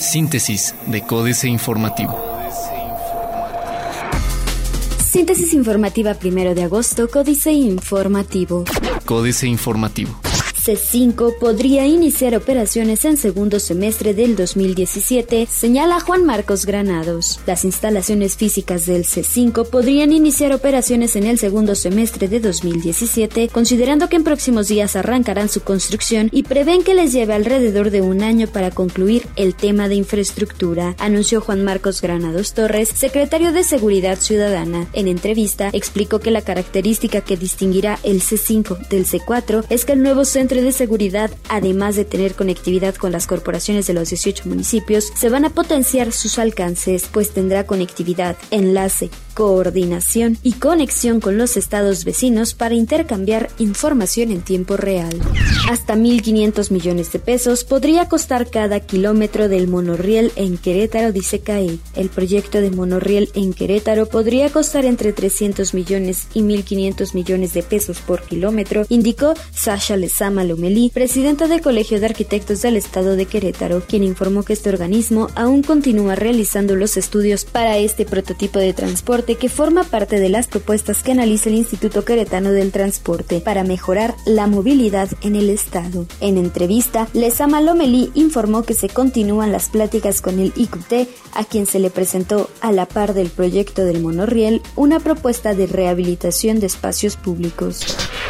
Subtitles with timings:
[0.00, 2.18] Síntesis de Códice Informativo.
[5.10, 8.64] Síntesis informativa primero de agosto, Códice Informativo.
[9.04, 10.27] Códice Informativo.
[10.68, 17.40] C5 podría iniciar operaciones en segundo semestre del 2017, señala Juan Marcos Granados.
[17.46, 24.10] Las instalaciones físicas del C5 podrían iniciar operaciones en el segundo semestre de 2017, considerando
[24.10, 28.22] que en próximos días arrancarán su construcción y prevén que les lleve alrededor de un
[28.22, 34.18] año para concluir el tema de infraestructura, anunció Juan Marcos Granados Torres, secretario de Seguridad
[34.18, 34.86] Ciudadana.
[34.92, 40.02] En entrevista, explicó que la característica que distinguirá el C5 del C4 es que el
[40.02, 45.12] nuevo centro de seguridad, además de tener conectividad con las corporaciones de los 18 municipios,
[45.14, 51.56] se van a potenciar sus alcances, pues tendrá conectividad, enlace, coordinación y conexión con los
[51.56, 55.16] estados vecinos para intercambiar información en tiempo real.
[55.70, 61.78] Hasta 1.500 millones de pesos podría costar cada kilómetro del monorriel en Querétaro, dice CAE.
[61.94, 67.62] El proyecto de monorriel en Querétaro podría costar entre 300 millones y 1.500 millones de
[67.62, 73.26] pesos por kilómetro, indicó Sasha Lezama Lomelí, presidenta del Colegio de Arquitectos del Estado de
[73.26, 78.72] Querétaro, quien informó que este organismo aún continúa realizando los estudios para este prototipo de
[78.72, 83.62] transporte que forma parte de las propuestas que analiza el Instituto Queretano del Transporte para
[83.62, 86.06] mejorar la movilidad en el estado.
[86.20, 91.66] En entrevista, Lesama Lomelí informó que se continúan las pláticas con el IQT, a quien
[91.66, 96.66] se le presentó a la par del proyecto del monorriel una propuesta de rehabilitación de
[96.66, 97.84] espacios públicos.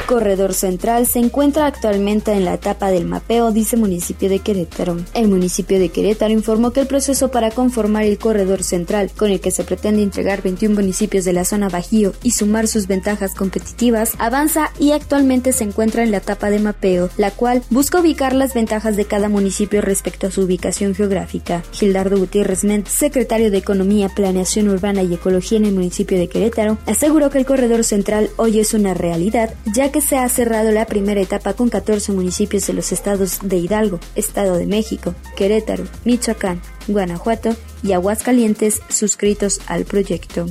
[0.07, 4.97] Corredor Central se encuentra actualmente en la etapa del mapeo, dice municipio de Querétaro.
[5.13, 9.41] El municipio de Querétaro informó que el proceso para conformar el Corredor Central, con el
[9.41, 14.15] que se pretende entregar 21 municipios de la zona Bajío y sumar sus ventajas competitivas,
[14.19, 18.55] avanza y actualmente se encuentra en la etapa de mapeo, la cual busca ubicar las
[18.55, 21.63] ventajas de cada municipio respecto a su ubicación geográfica.
[21.73, 26.79] Gildardo Gutiérrez Ment, secretario de Economía, Planeación Urbana y Ecología en el municipio de Querétaro,
[26.87, 30.87] aseguró que el Corredor Central hoy es una realidad, ya que se ha cerrado la
[30.87, 36.61] primera etapa con 14 municipios de los estados de Hidalgo, Estado de México, Querétaro, Michoacán,
[36.89, 40.47] Guanajuato y Aguascalientes suscritos al proyecto.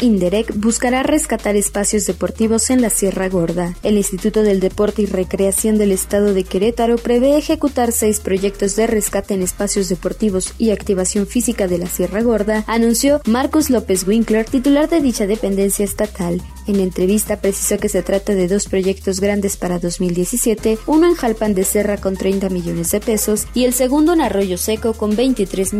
[0.00, 3.74] Inderec buscará rescatar espacios deportivos en la Sierra Gorda.
[3.82, 8.86] El Instituto del Deporte y Recreación del Estado de Querétaro prevé ejecutar seis proyectos de
[8.86, 14.44] rescate en espacios deportivos y activación física de la Sierra Gorda, anunció Marcus López Winkler,
[14.44, 16.40] titular de dicha dependencia estatal.
[16.66, 21.54] En entrevista precisó que se trata de dos proyectos grandes para 2017, uno en Jalpan
[21.54, 25.72] de Serra con 30 millones de pesos y el segundo en Arroyo Seco con 23
[25.72, 25.77] millones,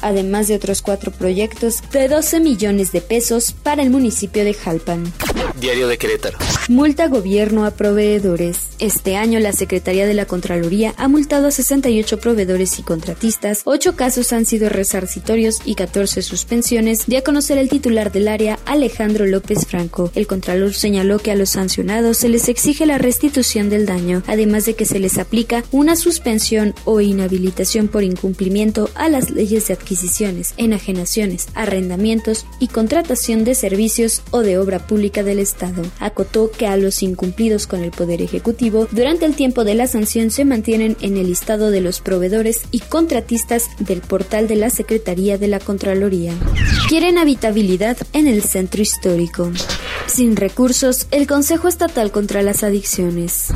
[0.00, 5.12] además de otros cuatro proyectos de 12 millones de pesos para el municipio de Jalpan.
[5.60, 6.38] Diario de Querétaro.
[6.68, 8.68] Multa gobierno a proveedores.
[8.78, 13.96] Este año la Secretaría de la Contraloría ha multado a 68 proveedores y contratistas, 8
[13.96, 19.26] casos han sido resarcitorios y 14 suspensiones, de a conocer el titular del área Alejandro
[19.26, 20.10] López Franco.
[20.14, 24.64] El Contralor señaló que a los sancionados se les exige la restitución del daño, además
[24.64, 29.74] de que se les aplica una suspensión o inhabilitación por incumplimiento a las leyes de
[29.74, 35.82] adquisiciones, enajenaciones, arrendamientos y contratación de servicios o de obra pública del Estado.
[36.00, 40.30] Acotó que a los incumplidos con el Poder Ejecutivo durante el tiempo de la sanción
[40.30, 45.38] se mantienen en el listado de los proveedores y contratistas del portal de la Secretaría
[45.38, 46.32] de la Contraloría.
[46.88, 49.50] Quieren habitabilidad en el centro histórico.
[50.06, 53.48] Sin recursos, el Consejo Estatal contra las Adicciones.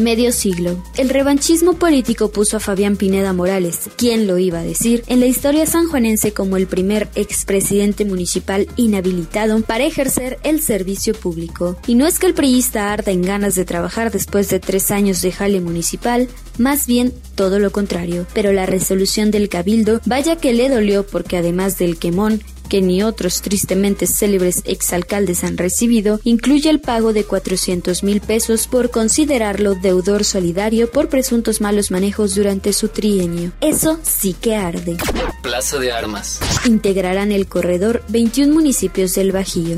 [0.00, 0.82] Medio siglo.
[0.96, 5.26] El revanchismo político puso a Fabián Pineda Morales, quien lo iba a decir, en la
[5.26, 11.76] historia sanjuanense como el primer expresidente municipal inhabilitado para ejercer el servicio público.
[11.86, 15.22] Y no es que el priista arda en ganas de trabajar después de tres años
[15.22, 16.28] de jale municipal,
[16.58, 18.26] más bien todo lo contrario.
[18.34, 22.42] Pero la resolución del cabildo, vaya que le dolió porque además del quemón,
[22.74, 28.66] que ni otros tristemente célebres exalcaldes han recibido, incluye el pago de 400 mil pesos
[28.66, 33.52] por considerarlo deudor solidario por presuntos malos manejos durante su trienio.
[33.60, 34.96] Eso sí que arde.
[35.40, 36.40] Plaza de Armas.
[36.64, 39.76] Integrarán el corredor 21 municipios del Bajío.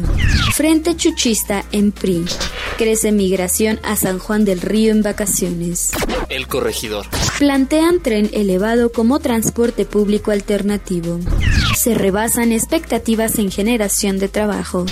[0.55, 2.25] Frente Chuchista en PRI.
[2.79, 5.91] Crece migración a San Juan del Río en vacaciones.
[6.31, 7.05] El corregidor.
[7.39, 11.21] Plantean tren elevado como transporte público alternativo.
[11.77, 14.87] Se rebasan expectativas en generación de trabajo.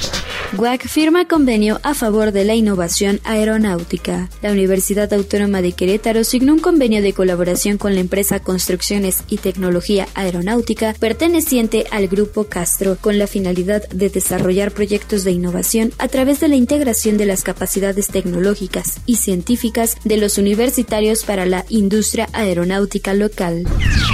[0.57, 4.29] WAC firma convenio a favor de la innovación aeronáutica.
[4.41, 9.39] La Universidad Autónoma de Querétaro signó un convenio de colaboración con la empresa Construcciones y
[9.39, 16.07] Tecnología Aeronáutica perteneciente al Grupo Castro con la finalidad de desarrollar proyectos de innovación a
[16.09, 21.65] través de la integración de las capacidades tecnológicas y científicas de los universitarios para la
[21.69, 23.65] industria aeronáutica local.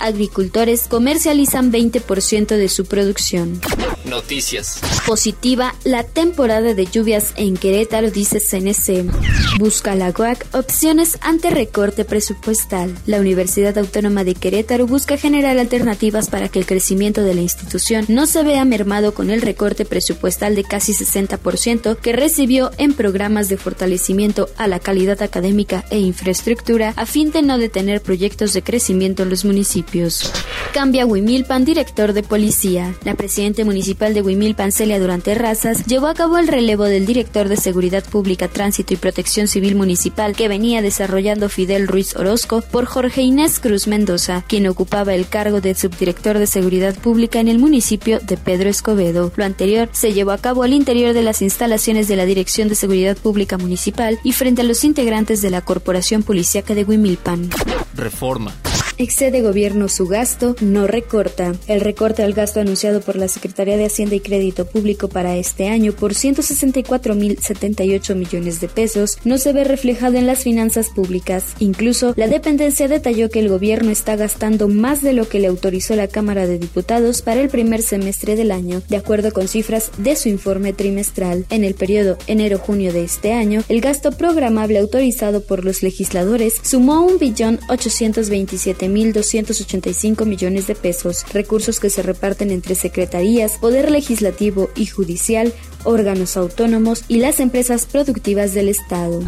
[0.03, 3.61] Agricultores comercializan 20% de su producción.
[4.05, 4.81] Noticias.
[5.07, 9.59] Positiva la temporada de lluvias en Querétaro, dice CNC.
[9.59, 12.97] Busca la UAC opciones ante recorte presupuestal.
[13.07, 18.07] La Universidad Autónoma de Querétaro busca generar alternativas para que el crecimiento de la institución
[18.09, 23.49] no se vea mermado con el recorte presupuestal de casi 60% que recibió en programas
[23.49, 28.63] de fortalecimiento a la calidad académica e infraestructura a fin de no detener proyectos de
[28.63, 30.31] crecimiento en los municipios.
[30.73, 32.95] Cambia Huimilpan, director de policía.
[33.05, 37.49] La presidenta municipal de Huimilpan, Celia Durante Razas, llevó a cabo el relevo del director
[37.49, 42.87] de Seguridad Pública, Tránsito y Protección Civil Municipal que venía desarrollando Fidel Ruiz Orozco por
[42.87, 47.59] Jorge Inés Cruz Mendoza, quien ocupaba el cargo de subdirector de Seguridad Pública en el
[47.59, 49.33] municipio de Pedro Escobedo.
[49.35, 52.77] Lo anterior se llevó a cabo al interior de las instalaciones de la Dirección de
[52.77, 57.51] Seguridad Pública Municipal y frente a los integrantes de la Corporación Policiaca de Huimilpan.
[57.95, 58.55] Reforma.
[59.01, 61.55] Excede gobierno su gasto, no recorta.
[61.69, 65.69] El recorte al gasto anunciado por la Secretaría de Hacienda y Crédito Público para este
[65.69, 71.55] año por 164.078 millones de pesos no se ve reflejado en las finanzas públicas.
[71.61, 75.97] Incluso, la dependencia detalló que el gobierno está gastando más de lo que le autorizó
[75.97, 80.15] la Cámara de Diputados para el primer semestre del año, de acuerdo con cifras de
[80.15, 81.47] su informe trimestral.
[81.49, 87.09] En el periodo enero-junio de este año, el gasto programable autorizado por los legisladores sumó
[87.09, 95.53] 1.827 1.285 millones de pesos, recursos que se reparten entre secretarías, Poder Legislativo y Judicial,
[95.85, 99.21] órganos autónomos y las empresas productivas del Estado.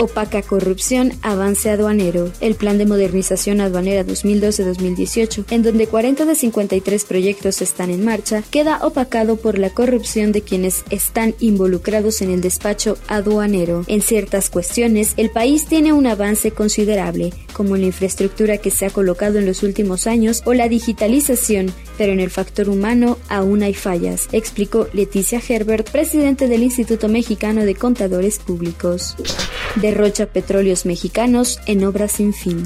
[0.00, 2.30] Opaca corrupción, avance aduanero.
[2.40, 8.42] El Plan de Modernización Aduanera 2012-2018, en donde 40 de 53 proyectos están en marcha,
[8.50, 13.84] queda opacado por la corrupción de quienes están involucrados en el despacho aduanero.
[13.86, 18.90] En ciertas cuestiones, el país tiene un avance considerable, como la infraestructura que se ha
[18.90, 23.74] colocado en los últimos años o la digitalización, pero en el factor humano aún hay
[23.74, 29.16] fallas, explicó Leticia Herbert, presidente del Instituto Mexicano de Contadores Públicos.
[29.76, 32.64] Derrocha petróleos mexicanos en obras sin fin.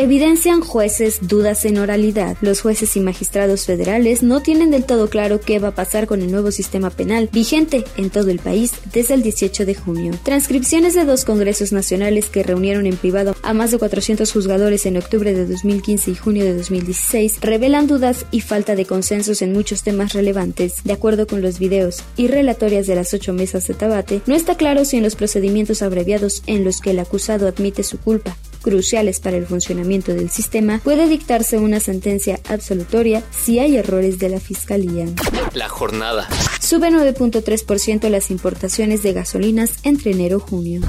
[0.00, 2.36] Evidencian jueces dudas en oralidad.
[2.40, 6.22] Los jueces y magistrados federales no tienen del todo claro qué va a pasar con
[6.22, 10.12] el nuevo sistema penal vigente en todo el país desde el 18 de junio.
[10.22, 14.98] Transcripciones de dos congresos nacionales que reunieron en privado a más de 400 juzgadores en
[14.98, 19.82] octubre de 2015 y junio de 2016 revelan dudas y falta de consensos en muchos
[19.82, 20.84] temas relevantes.
[20.84, 22.28] De acuerdo con los videos y
[22.68, 26.42] relatorias de las ocho mesas de Tabate, no está claro si en los procedimientos abreviados
[26.46, 31.08] en los que el acusado admite su culpa cruciales para el funcionamiento del sistema, puede
[31.08, 35.06] dictarse una sentencia absolutoria si hay errores de la Fiscalía.
[35.54, 36.28] La jornada.
[36.60, 40.80] Sube 9.3% las importaciones de gasolinas entre enero y junio.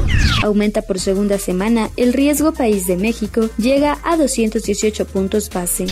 [0.43, 5.85] Aumenta por segunda semana el riesgo país de México, llega a 218 puntos base.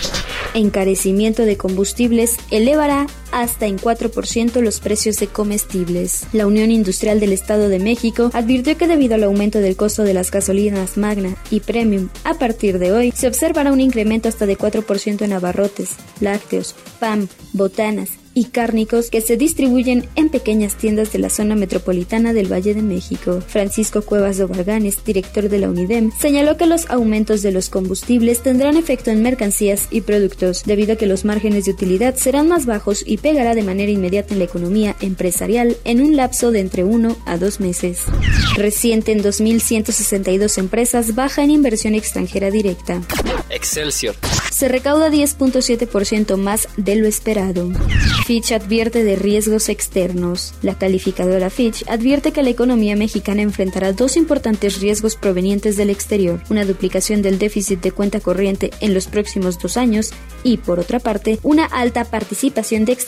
[0.53, 3.07] Encarecimiento de combustibles elevará
[3.41, 6.25] hasta en 4% los precios de comestibles.
[6.33, 10.13] La Unión Industrial del Estado de México advirtió que debido al aumento del costo de
[10.13, 14.57] las gasolinas Magna y Premium, a partir de hoy se observará un incremento hasta de
[14.57, 21.17] 4% en abarrotes, lácteos, PAM, botanas, y cárnicos que se distribuyen en pequeñas tiendas de
[21.17, 23.41] la zona metropolitana del Valle de México.
[23.41, 28.43] Francisco Cuevas de Varganes, director de la UNIDEM, señaló que los aumentos de los combustibles
[28.43, 32.67] tendrán efecto en mercancías y productos, debido a que los márgenes de utilidad serán más
[32.67, 36.85] bajos y pegará de manera inmediata en la economía empresarial en un lapso de entre
[36.85, 38.03] uno a dos meses.
[38.55, 43.01] Reciente en 2.162 empresas baja en inversión extranjera directa.
[43.49, 44.15] Excelsior.
[44.49, 47.69] Se recauda 10.7% más de lo esperado.
[48.25, 50.53] Fitch advierte de riesgos externos.
[50.61, 56.41] La calificadora Fitch advierte que la economía mexicana enfrentará dos importantes riesgos provenientes del exterior,
[56.49, 60.11] una duplicación del déficit de cuenta corriente en los próximos dos años
[60.43, 63.06] y, por otra parte, una alta participación de extranjeros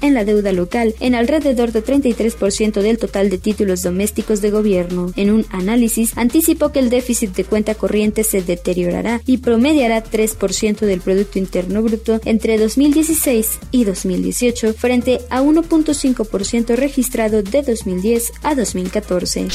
[0.00, 5.12] en la deuda local en alrededor de 33% del total de títulos domésticos de gobierno.
[5.16, 10.80] En un análisis, anticipó que el déficit de cuenta corriente se deteriorará y promediará 3%
[10.80, 18.54] del Producto Interno Bruto entre 2016 y 2018 frente a 1.5% registrado de 2010 a
[18.54, 19.46] 2014.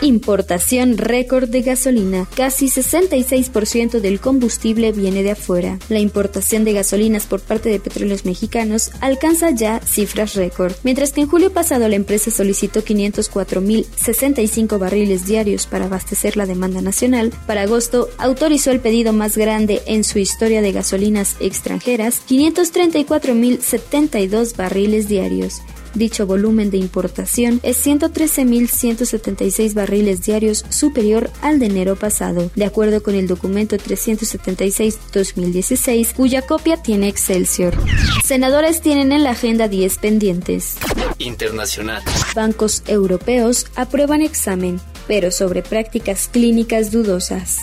[0.00, 2.26] Importación récord de gasolina.
[2.34, 5.78] Casi 66% del combustible viene de afuera.
[5.88, 11.20] La importación de gasolinas por parte de petróleos mexicanos alcanza ya cifras récord, mientras que
[11.20, 17.32] en julio pasado la empresa solicitó 504.065 barriles diarios para abastecer la demanda nacional.
[17.46, 25.08] Para agosto autorizó el pedido más grande en su historia de gasolinas extranjeras, 534.072 barriles
[25.08, 25.62] diarios.
[25.96, 33.02] Dicho volumen de importación es 113.176 barriles diarios superior al de enero pasado, de acuerdo
[33.02, 37.74] con el documento 376-2016, cuya copia tiene Excelsior.
[38.22, 40.76] Senadores tienen en la agenda 10 pendientes.
[41.16, 42.02] Internacional.
[42.34, 47.60] Bancos europeos aprueban examen pero sobre prácticas clínicas dudosas.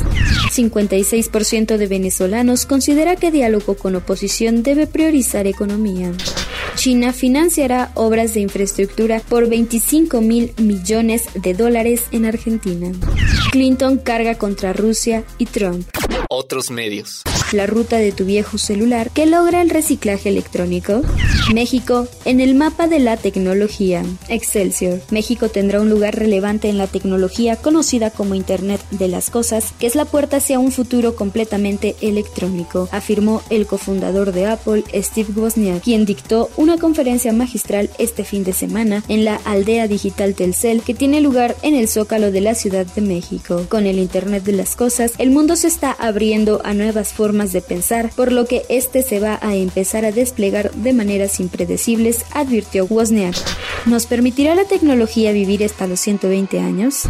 [0.51, 6.13] 56% de venezolanos considera que diálogo con oposición debe priorizar economía.
[6.75, 12.92] China financiará obras de infraestructura por 25 mil millones de dólares en Argentina.
[13.51, 15.88] Clinton carga contra Rusia y Trump.
[16.30, 17.24] Otros medios.
[17.53, 21.03] La ruta de tu viejo celular que logra el reciclaje electrónico.
[21.53, 24.03] México en el mapa de la tecnología.
[24.27, 25.01] Excelsior.
[25.12, 29.86] México tendrá un lugar relevante en la tecnología conocida como Internet de las Cosas, que
[29.86, 35.83] es la puerta hacia un futuro completamente electrónico, afirmó el cofundador de Apple, Steve Wozniak,
[35.83, 40.95] quien dictó una conferencia magistral este fin de semana en la aldea digital Telcel que
[40.95, 43.67] tiene lugar en el Zócalo de la Ciudad de México.
[43.69, 47.62] Con el Internet de las Cosas, el mundo se está abriendo a nuevas formas de
[47.62, 52.85] pensar, por lo que este se va a empezar a desplegar de maneras impredecibles, advirtió
[52.85, 53.35] Wozniak.
[53.85, 57.01] ¿Nos permitirá la tecnología vivir hasta los 120 años?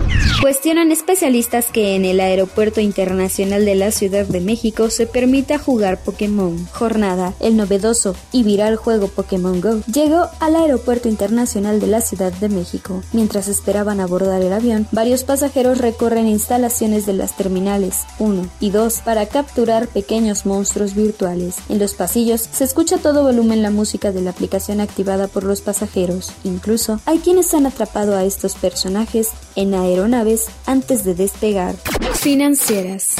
[0.41, 6.01] Cuestionan especialistas que en el Aeropuerto Internacional de la Ciudad de México se permita jugar
[6.01, 6.65] Pokémon.
[6.71, 12.31] Jornada, el novedoso y viral juego Pokémon Go llegó al Aeropuerto Internacional de la Ciudad
[12.31, 13.03] de México.
[13.11, 18.99] Mientras esperaban abordar el avión, varios pasajeros recorren instalaciones de las terminales 1 y 2
[18.99, 21.57] para capturar pequeños monstruos virtuales.
[21.69, 25.43] En los pasillos se escucha a todo volumen la música de la aplicación activada por
[25.43, 26.31] los pasajeros.
[26.43, 31.75] Incluso hay quienes han atrapado a estos personajes en aeronaves antes de despegar.
[32.13, 33.15] Financieras.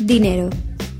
[0.00, 0.50] Dinero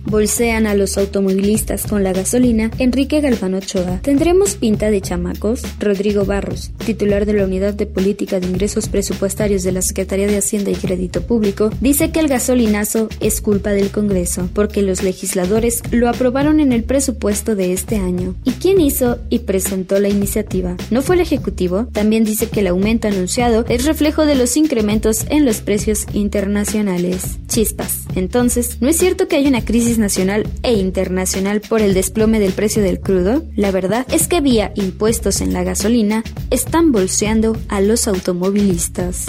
[0.09, 4.01] bolsean a los automovilistas con la gasolina, Enrique Galván Ochoa.
[4.03, 5.63] ¿Tendremos pinta de chamacos?
[5.79, 10.39] Rodrigo Barros, titular de la Unidad de Política de Ingresos Presupuestarios de la Secretaría de
[10.39, 15.83] Hacienda y Crédito Público, dice que el gasolinazo es culpa del Congreso, porque los legisladores
[15.91, 18.35] lo aprobaron en el presupuesto de este año.
[18.45, 20.77] ¿Y quién hizo y presentó la iniciativa?
[20.91, 21.87] ¿No fue el Ejecutivo?
[21.93, 27.39] También dice que el aumento anunciado es reflejo de los incrementos en los precios internacionales.
[27.49, 28.05] Chispas.
[28.15, 32.53] Entonces, ¿no es cierto que hay una crisis nacional e internacional por el desplome del
[32.53, 33.43] precio del crudo?
[33.57, 39.27] La verdad es que vía impuestos en la gasolina están bolseando a los automovilistas.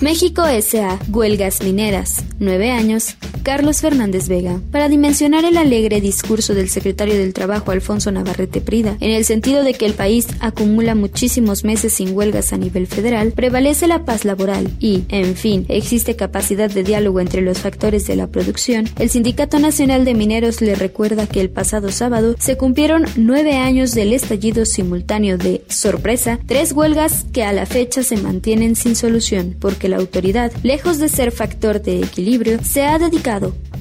[0.00, 0.98] México S.A.
[1.08, 2.24] Huelgas mineras.
[2.38, 3.16] Nueve años.
[3.46, 4.60] Carlos Fernández Vega.
[4.72, 9.62] Para dimensionar el alegre discurso del secretario del Trabajo Alfonso Navarrete Prida, en el sentido
[9.62, 14.24] de que el país acumula muchísimos meses sin huelgas a nivel federal, prevalece la paz
[14.24, 19.10] laboral y, en fin, existe capacidad de diálogo entre los factores de la producción, el
[19.10, 24.12] Sindicato Nacional de Mineros le recuerda que el pasado sábado se cumplieron nueve años del
[24.12, 29.88] estallido simultáneo de, sorpresa, tres huelgas que a la fecha se mantienen sin solución, porque
[29.88, 33.35] la autoridad, lejos de ser factor de equilibrio, se ha dedicado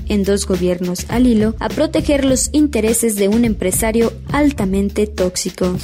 [0.08, 5.76] en dos gobiernos al hilo a proteger los intereses de un empresario altamente tóxico.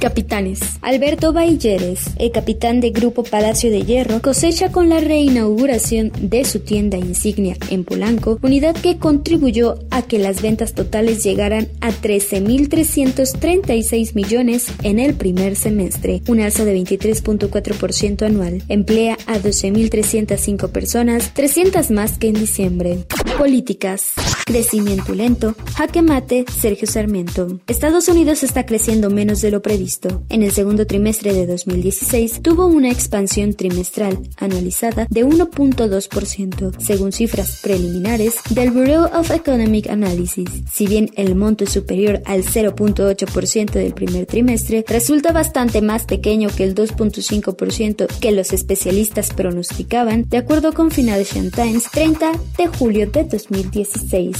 [0.00, 0.58] Capitanes.
[0.80, 6.58] Alberto Bailleres, el capitán de Grupo Palacio de Hierro, cosecha con la reinauguración de su
[6.60, 14.14] tienda insignia en Polanco, unidad que contribuyó a que las ventas totales llegaran a 13.336
[14.14, 18.62] millones en el primer semestre, un alza de 23.4% anual.
[18.68, 23.04] Emplea a 12.305 personas, 300 más que en diciembre.
[23.36, 24.12] Políticas.
[24.50, 25.54] Crecimiento lento.
[25.76, 27.60] Jaque mate, Sergio Sarmiento.
[27.68, 32.66] Estados Unidos está creciendo menos de lo previsto en el segundo trimestre de 2016 tuvo
[32.66, 40.48] una expansión trimestral anualizada de 1.2%, según cifras preliminares del Bureau of Economic Analysis.
[40.72, 46.48] Si bien el monto es superior al 0.8% del primer trimestre, resulta bastante más pequeño
[46.48, 53.10] que el 2.5% que los especialistas pronosticaban, de acuerdo con Financial Times 30 de julio
[53.10, 54.39] de 2016.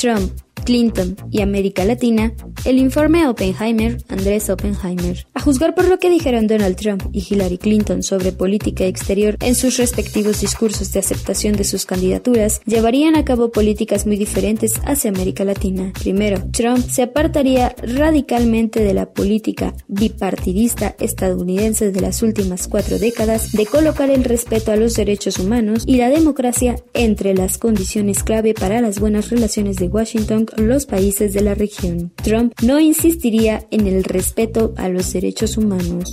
[0.00, 0.32] Trump
[0.64, 2.32] Clinton y América Latina,
[2.64, 5.26] el informe Oppenheimer, Andrés Oppenheimer.
[5.34, 9.54] A juzgar por lo que dijeron Donald Trump y Hillary Clinton sobre política exterior en
[9.54, 15.10] sus respectivos discursos de aceptación de sus candidaturas, llevarían a cabo políticas muy diferentes hacia
[15.10, 15.92] América Latina.
[16.00, 23.52] Primero, Trump se apartaría radicalmente de la política bipartidista estadounidense de las últimas cuatro décadas
[23.52, 28.54] de colocar el respeto a los derechos humanos y la democracia entre las condiciones clave
[28.54, 32.12] para las buenas relaciones de Washington con los países de la región.
[32.22, 36.12] Trump no insistiría en el respeto a los derechos humanos.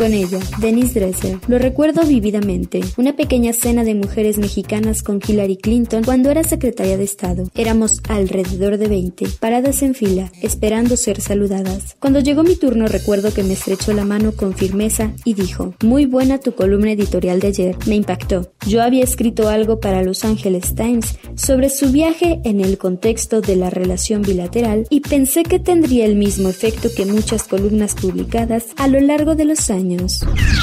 [0.00, 1.38] Con ella, Denise Dresser.
[1.46, 2.80] Lo recuerdo vividamente.
[2.96, 7.50] Una pequeña cena de mujeres mexicanas con Hillary Clinton cuando era secretaria de Estado.
[7.54, 11.96] Éramos alrededor de 20, paradas en fila, esperando ser saludadas.
[12.00, 16.06] Cuando llegó mi turno recuerdo que me estrechó la mano con firmeza y dijo, muy
[16.06, 18.50] buena tu columna editorial de ayer, me impactó.
[18.66, 23.56] Yo había escrito algo para Los Angeles Times sobre su viaje en el contexto de
[23.56, 28.88] la relación bilateral y pensé que tendría el mismo efecto que muchas columnas publicadas a
[28.88, 29.58] lo largo de los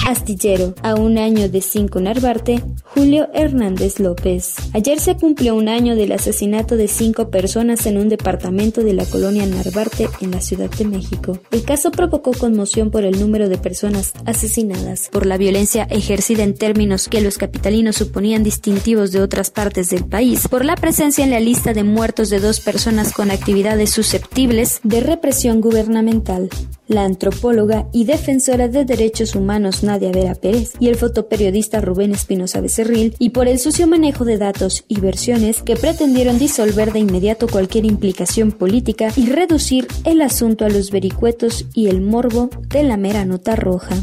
[0.07, 4.55] Astillero, a un año de cinco Narvarte, Julio Hernández López.
[4.73, 9.05] Ayer se cumplió un año del asesinato de cinco personas en un departamento de la
[9.05, 11.39] colonia Narvarte en la Ciudad de México.
[11.51, 16.53] El caso provocó conmoción por el número de personas asesinadas, por la violencia ejercida en
[16.53, 21.31] términos que los capitalinos suponían distintivos de otras partes del país, por la presencia en
[21.31, 26.49] la lista de muertos de dos personas con actividades susceptibles de represión gubernamental.
[26.87, 32.61] La antropóloga y defensora de derechos Humanos Nadia Vera Pérez y el fotoperiodista Rubén Espinosa
[32.61, 37.47] Becerril y por el sucio manejo de datos y versiones que pretendieron disolver de inmediato
[37.47, 42.95] cualquier implicación política y reducir el asunto a los vericuetos y el morbo de la
[42.95, 43.95] mera nota roja.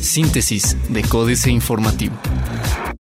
[0.00, 2.14] Síntesis de Códice Informativo.